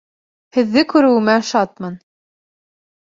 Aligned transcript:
Һеҙҙе 0.57 0.83
күреүемә 0.95 1.37
шатмын. 1.53 2.03